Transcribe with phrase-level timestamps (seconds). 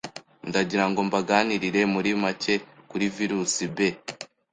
[0.49, 2.53] ndagira ngo mbaganirire muri make
[2.89, 3.77] kuri Virus B